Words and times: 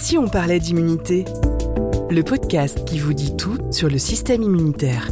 si 0.00 0.16
on 0.16 0.28
parlait 0.28 0.60
d'immunité 0.60 1.26
Le 2.08 2.22
podcast 2.22 2.86
qui 2.86 2.98
vous 2.98 3.12
dit 3.12 3.36
tout 3.36 3.58
sur 3.70 3.90
le 3.90 3.98
système 3.98 4.42
immunitaire. 4.42 5.10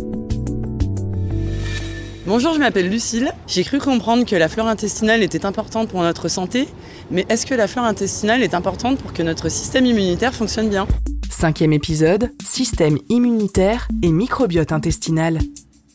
Bonjour, 2.26 2.55
je 2.55 2.58
m'appelle 2.58 2.89
Lucille. 2.89 3.31
J'ai 3.47 3.65
cru 3.65 3.81
comprendre 3.81 4.25
que 4.25 4.35
la 4.35 4.49
flore 4.49 4.67
intestinale 4.67 5.23
était 5.23 5.45
importante 5.45 5.91
pour 5.91 6.01
notre 6.01 6.29
santé, 6.29 6.69
mais 7.11 7.27
est-ce 7.29 7.45
que 7.45 7.55
la 7.55 7.69
flore 7.69 7.85
intestinale 7.85 8.43
est 8.43 8.55
importante 8.55 8.98
pour 8.98 9.12
que 9.12 9.23
notre 9.23 9.51
système 9.51 9.84
immunitaire 9.84 10.34
fonctionne 10.34 10.70
bien? 10.70 10.89
Cinquième 11.29 11.75
épisode, 11.75 12.30
système 12.43 12.98
immunitaire 13.11 13.89
et 14.02 14.11
microbiote 14.11 14.73
intestinal. 14.73 15.39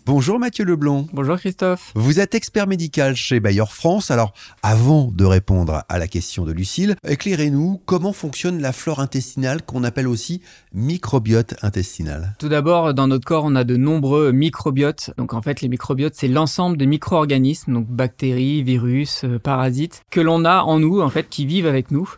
Bonjour 0.05 0.37
Mathieu 0.37 0.65
Leblanc. 0.65 1.07
Bonjour 1.13 1.37
Christophe. 1.37 1.93
Vous 1.95 2.19
êtes 2.19 2.35
expert 2.35 2.67
médical 2.67 3.15
chez 3.15 3.39
Bayer 3.39 3.63
France. 3.69 4.11
Alors, 4.11 4.33
avant 4.61 5.09
de 5.15 5.23
répondre 5.23 5.85
à 5.87 5.97
la 5.97 6.09
question 6.09 6.43
de 6.43 6.51
Lucille, 6.51 6.97
éclairez-nous 7.07 7.79
comment 7.85 8.11
fonctionne 8.11 8.61
la 8.61 8.73
flore 8.73 8.99
intestinale 8.99 9.63
qu'on 9.63 9.85
appelle 9.85 10.09
aussi 10.09 10.41
microbiote 10.73 11.55
intestinal. 11.61 12.35
Tout 12.37 12.49
d'abord, 12.49 12.93
dans 12.93 13.07
notre 13.07 13.25
corps, 13.25 13.45
on 13.45 13.55
a 13.55 13.63
de 13.63 13.77
nombreux 13.77 14.33
microbiotes. 14.33 15.11
Donc 15.17 15.33
en 15.33 15.41
fait, 15.41 15.61
les 15.61 15.69
microbiotes, 15.69 16.15
c'est 16.15 16.27
l'ensemble 16.27 16.75
des 16.75 16.85
micro-organismes, 16.85 17.71
donc 17.71 17.87
bactéries, 17.87 18.61
virus, 18.61 19.23
euh, 19.23 19.39
parasites, 19.39 20.01
que 20.11 20.19
l'on 20.19 20.43
a 20.43 20.63
en 20.63 20.79
nous, 20.79 20.99
en 20.99 21.09
fait, 21.09 21.29
qui 21.29 21.45
vivent 21.45 21.67
avec 21.67 21.91
nous. 21.91 22.09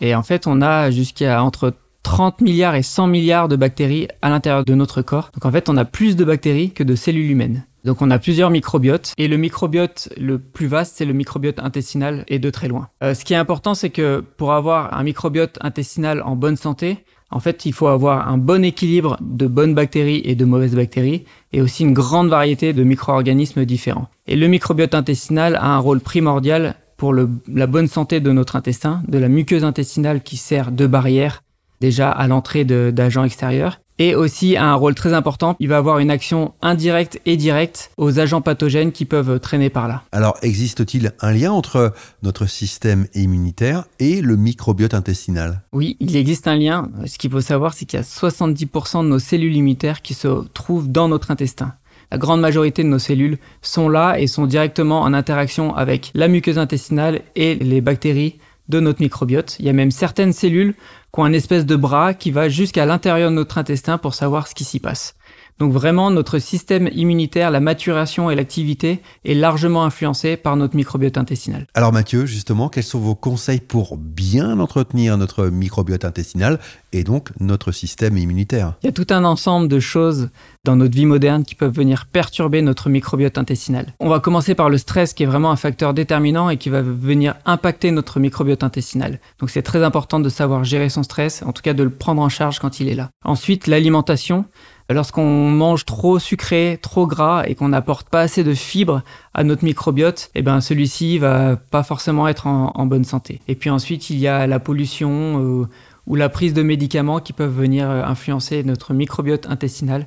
Et 0.00 0.14
en 0.14 0.22
fait, 0.22 0.46
on 0.46 0.62
a 0.62 0.92
jusqu'à 0.92 1.42
entre 1.42 1.74
30 2.02 2.40
milliards 2.40 2.74
et 2.74 2.82
100 2.82 3.06
milliards 3.06 3.48
de 3.48 3.56
bactéries 3.56 4.08
à 4.22 4.30
l'intérieur 4.30 4.64
de 4.64 4.74
notre 4.74 5.02
corps. 5.02 5.30
Donc 5.34 5.44
en 5.44 5.52
fait, 5.52 5.68
on 5.68 5.76
a 5.76 5.84
plus 5.84 6.16
de 6.16 6.24
bactéries 6.24 6.70
que 6.72 6.82
de 6.82 6.94
cellules 6.94 7.30
humaines. 7.30 7.64
Donc 7.84 8.00
on 8.00 8.10
a 8.10 8.18
plusieurs 8.18 8.50
microbiotes 8.50 9.12
et 9.18 9.26
le 9.26 9.36
microbiote 9.36 10.08
le 10.16 10.38
plus 10.38 10.68
vaste 10.68 10.94
c'est 10.96 11.04
le 11.04 11.12
microbiote 11.12 11.58
intestinal 11.58 12.24
et 12.28 12.38
de 12.38 12.48
très 12.48 12.68
loin. 12.68 12.88
Euh, 13.02 13.14
ce 13.14 13.24
qui 13.24 13.32
est 13.32 13.36
important 13.36 13.74
c'est 13.74 13.90
que 13.90 14.20
pour 14.20 14.52
avoir 14.52 14.94
un 14.94 15.02
microbiote 15.02 15.58
intestinal 15.62 16.22
en 16.22 16.36
bonne 16.36 16.56
santé, 16.56 16.98
en 17.32 17.40
fait 17.40 17.66
il 17.66 17.72
faut 17.72 17.88
avoir 17.88 18.28
un 18.28 18.38
bon 18.38 18.64
équilibre 18.64 19.16
de 19.20 19.48
bonnes 19.48 19.74
bactéries 19.74 20.22
et 20.24 20.36
de 20.36 20.44
mauvaises 20.44 20.76
bactéries 20.76 21.24
et 21.52 21.60
aussi 21.60 21.82
une 21.82 21.92
grande 21.92 22.28
variété 22.28 22.72
de 22.72 22.84
micro-organismes 22.84 23.64
différents. 23.64 24.06
Et 24.28 24.36
le 24.36 24.46
microbiote 24.46 24.94
intestinal 24.94 25.56
a 25.56 25.66
un 25.66 25.78
rôle 25.78 25.98
primordial 25.98 26.76
pour 26.96 27.12
le, 27.12 27.28
la 27.52 27.66
bonne 27.66 27.88
santé 27.88 28.20
de 28.20 28.30
notre 28.30 28.54
intestin, 28.54 29.02
de 29.08 29.18
la 29.18 29.28
muqueuse 29.28 29.64
intestinale 29.64 30.22
qui 30.22 30.36
sert 30.36 30.70
de 30.70 30.86
barrière 30.86 31.41
déjà 31.82 32.10
à 32.10 32.28
l'entrée 32.28 32.64
d'agents 32.64 33.24
extérieurs 33.24 33.80
et 33.98 34.14
aussi 34.14 34.56
a 34.56 34.64
un 34.64 34.74
rôle 34.74 34.94
très 34.94 35.12
important. 35.12 35.56
Il 35.60 35.68
va 35.68 35.76
avoir 35.76 35.98
une 35.98 36.10
action 36.10 36.54
indirecte 36.62 37.20
et 37.26 37.36
directe 37.36 37.90
aux 37.96 38.18
agents 38.18 38.40
pathogènes 38.40 38.92
qui 38.92 39.04
peuvent 39.04 39.38
traîner 39.38 39.68
par 39.68 39.86
là. 39.88 40.02
Alors, 40.12 40.38
existe-t-il 40.42 41.12
un 41.20 41.32
lien 41.32 41.52
entre 41.52 41.92
notre 42.22 42.46
système 42.46 43.06
immunitaire 43.14 43.84
et 43.98 44.22
le 44.22 44.36
microbiote 44.36 44.94
intestinal? 44.94 45.62
Oui, 45.72 45.96
il 46.00 46.16
existe 46.16 46.48
un 46.48 46.56
lien. 46.56 46.88
Ce 47.06 47.18
qu'il 47.18 47.30
faut 47.30 47.40
savoir, 47.40 47.74
c'est 47.74 47.84
qu'il 47.84 47.98
y 47.98 48.02
a 48.02 48.04
70% 48.04 49.02
de 49.02 49.08
nos 49.08 49.18
cellules 49.18 49.56
immunitaires 49.56 50.02
qui 50.02 50.14
se 50.14 50.28
trouvent 50.54 50.90
dans 50.90 51.08
notre 51.08 51.30
intestin. 51.30 51.74
La 52.10 52.18
grande 52.18 52.40
majorité 52.40 52.82
de 52.82 52.88
nos 52.88 52.98
cellules 52.98 53.38
sont 53.62 53.88
là 53.88 54.20
et 54.20 54.26
sont 54.26 54.46
directement 54.46 55.00
en 55.00 55.14
interaction 55.14 55.74
avec 55.74 56.10
la 56.14 56.28
muqueuse 56.28 56.58
intestinale 56.58 57.22
et 57.36 57.54
les 57.54 57.80
bactéries 57.80 58.38
de 58.72 58.80
notre 58.80 59.00
microbiote. 59.00 59.56
Il 59.60 59.66
y 59.66 59.68
a 59.68 59.72
même 59.72 59.92
certaines 59.92 60.32
cellules 60.32 60.74
qui 61.12 61.20
ont 61.20 61.24
un 61.24 61.32
espèce 61.32 61.66
de 61.66 61.76
bras 61.76 62.14
qui 62.14 62.30
va 62.30 62.48
jusqu'à 62.48 62.86
l'intérieur 62.86 63.30
de 63.30 63.36
notre 63.36 63.58
intestin 63.58 63.98
pour 63.98 64.14
savoir 64.14 64.48
ce 64.48 64.54
qui 64.54 64.64
s'y 64.64 64.80
passe. 64.80 65.14
Donc 65.62 65.72
vraiment, 65.72 66.10
notre 66.10 66.40
système 66.40 66.90
immunitaire, 66.92 67.52
la 67.52 67.60
maturation 67.60 68.32
et 68.32 68.34
l'activité 68.34 69.00
est 69.24 69.34
largement 69.34 69.84
influencé 69.84 70.36
par 70.36 70.56
notre 70.56 70.74
microbiote 70.74 71.16
intestinal. 71.16 71.68
Alors 71.74 71.92
Mathieu, 71.92 72.26
justement, 72.26 72.68
quels 72.68 72.82
sont 72.82 72.98
vos 72.98 73.14
conseils 73.14 73.60
pour 73.60 73.96
bien 73.96 74.58
entretenir 74.58 75.16
notre 75.16 75.46
microbiote 75.46 76.04
intestinal 76.04 76.58
et 76.92 77.04
donc 77.04 77.28
notre 77.38 77.70
système 77.70 78.18
immunitaire? 78.18 78.74
Il 78.82 78.86
y 78.86 78.88
a 78.88 78.92
tout 78.92 79.06
un 79.10 79.22
ensemble 79.22 79.68
de 79.68 79.78
choses 79.78 80.30
dans 80.64 80.74
notre 80.74 80.96
vie 80.96 81.06
moderne 81.06 81.44
qui 81.44 81.54
peuvent 81.54 81.72
venir 81.72 82.06
perturber 82.06 82.60
notre 82.60 82.88
microbiote 82.88 83.38
intestinal. 83.38 83.94
On 84.00 84.08
va 84.08 84.18
commencer 84.18 84.56
par 84.56 84.68
le 84.68 84.78
stress 84.78 85.14
qui 85.14 85.22
est 85.22 85.26
vraiment 85.26 85.52
un 85.52 85.56
facteur 85.56 85.94
déterminant 85.94 86.50
et 86.50 86.56
qui 86.56 86.70
va 86.70 86.82
venir 86.82 87.36
impacter 87.46 87.92
notre 87.92 88.18
microbiote 88.18 88.64
intestinal. 88.64 89.20
Donc 89.38 89.50
c'est 89.50 89.62
très 89.62 89.84
important 89.84 90.18
de 90.18 90.28
savoir 90.28 90.64
gérer 90.64 90.88
son 90.88 91.04
stress, 91.04 91.44
en 91.46 91.52
tout 91.52 91.62
cas 91.62 91.72
de 91.72 91.84
le 91.84 91.90
prendre 91.90 92.20
en 92.20 92.28
charge 92.28 92.58
quand 92.58 92.80
il 92.80 92.88
est 92.88 92.96
là. 92.96 93.10
Ensuite, 93.24 93.68
l'alimentation. 93.68 94.44
Lorsqu'on 94.90 95.50
mange 95.50 95.84
trop 95.84 96.18
sucré, 96.18 96.78
trop 96.82 97.06
gras 97.06 97.44
et 97.46 97.54
qu'on 97.54 97.68
n'apporte 97.68 98.08
pas 98.08 98.20
assez 98.20 98.44
de 98.44 98.54
fibres 98.54 99.02
à 99.34 99.44
notre 99.44 99.64
microbiote, 99.64 100.30
eh 100.34 100.42
ben 100.42 100.60
celui-ci 100.60 101.18
va 101.18 101.56
pas 101.56 101.82
forcément 101.82 102.28
être 102.28 102.46
en, 102.46 102.86
bonne 102.86 103.04
santé. 103.04 103.40
Et 103.48 103.54
puis 103.54 103.70
ensuite, 103.70 104.10
il 104.10 104.18
y 104.18 104.28
a 104.28 104.46
la 104.46 104.58
pollution 104.58 105.62
euh, 105.62 105.68
ou 106.06 106.16
la 106.16 106.28
prise 106.28 106.52
de 106.52 106.62
médicaments 106.62 107.20
qui 107.20 107.32
peuvent 107.32 107.54
venir 107.54 107.88
euh, 107.88 108.02
influencer 108.04 108.64
notre 108.64 108.92
microbiote 108.92 109.46
intestinal. 109.46 110.06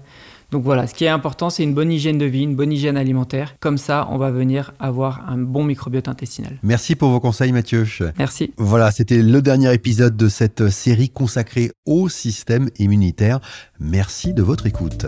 Donc 0.55 0.63
voilà, 0.63 0.87
ce 0.87 0.93
qui 0.93 1.03
est 1.03 1.09
important, 1.09 1.49
c'est 1.49 1.63
une 1.63 1.73
bonne 1.73 1.91
hygiène 1.91 2.17
de 2.17 2.23
vie, 2.23 2.43
une 2.43 2.55
bonne 2.55 2.71
hygiène 2.71 2.95
alimentaire. 2.95 3.55
Comme 3.59 3.77
ça, 3.77 4.07
on 4.09 4.17
va 4.17 4.31
venir 4.31 4.73
avoir 4.79 5.29
un 5.29 5.37
bon 5.37 5.65
microbiote 5.65 6.07
intestinal. 6.07 6.53
Merci 6.63 6.95
pour 6.95 7.09
vos 7.09 7.19
conseils, 7.19 7.51
Mathieu. 7.51 7.85
Merci. 8.17 8.53
Voilà, 8.55 8.89
c'était 8.91 9.21
le 9.21 9.41
dernier 9.41 9.73
épisode 9.73 10.15
de 10.15 10.29
cette 10.29 10.69
série 10.69 11.09
consacrée 11.09 11.73
au 11.85 12.07
système 12.07 12.69
immunitaire. 12.79 13.41
Merci 13.81 14.33
de 14.33 14.43
votre 14.43 14.65
écoute. 14.65 15.05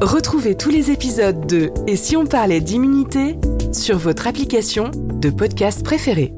Retrouvez 0.00 0.56
tous 0.56 0.70
les 0.70 0.90
épisodes 0.90 1.46
de 1.46 1.70
Et 1.86 1.96
si 1.96 2.16
on 2.16 2.24
parlait 2.24 2.62
d'immunité 2.62 3.36
sur 3.74 3.98
votre 3.98 4.26
application 4.26 4.90
de 4.94 5.28
podcast 5.28 5.84
préférée. 5.84 6.32